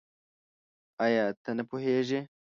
آيا 1.05 1.23
ته 1.43 1.51
نه 1.57 1.63
پوهېږې؟ 1.69 2.19